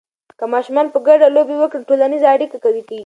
[0.39, 2.99] که ماشومان په ګډه لوبې وکړي، ټولنیزه اړیکه قوي کېږي.